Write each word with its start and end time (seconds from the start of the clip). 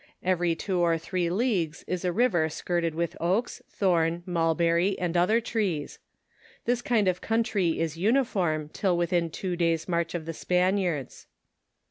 Every 0.23 0.55
two 0.55 0.79
or 0.79 0.97
three 0.97 1.29
leagues 1.29 1.83
is 1.85 2.03
a 2.03 2.11
river 2.11 2.49
skirted 2.49 2.95
with 2.95 3.15
oaks, 3.19 3.61
thorn, 3.69 4.23
mulberry, 4.25 4.97
and 4.97 5.15
other 5.15 5.39
trees. 5.39 5.99
This 6.65 6.81
kind 6.81 7.07
of 7.07 7.21
country 7.21 7.79
is 7.79 7.97
uniform 7.97 8.69
till 8.69 8.97
within 8.97 9.29
two 9.29 9.55
days' 9.55 9.87
march 9.87 10.15
of 10.15 10.25
the 10.25 10.31
Span^ 10.31 10.79
iards. 10.79 11.27